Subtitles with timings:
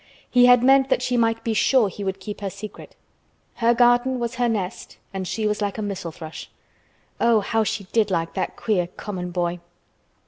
[0.27, 2.95] He had meant that she might be sure he would keep her secret.
[3.57, 6.49] Her garden was her nest and she was like a missel thrush.
[7.19, 9.59] Oh, how she did like that queer, common boy!